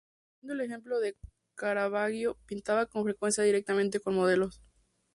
Siguiendo 0.33 0.53
el 0.63 0.67
ejemplo 0.67 0.99
de 0.99 1.15
Caravaggio, 1.53 2.35
pintaba 2.47 2.87
con 2.87 3.03
frecuencia 3.03 3.43
directamente 3.43 3.99
con 3.99 4.15
modelos. 4.15 4.59